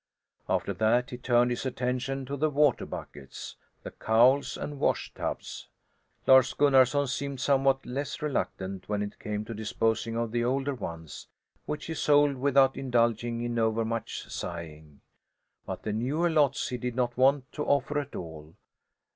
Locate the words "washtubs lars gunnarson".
4.79-7.05